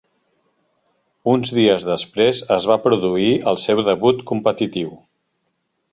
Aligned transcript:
Uns 1.33 1.51
dies 1.57 1.85
després 1.89 2.41
es 2.57 2.67
va 2.71 2.79
produir 2.87 3.29
el 3.53 3.63
seu 3.67 3.83
debut 3.91 4.25
competitiu. 4.33 4.91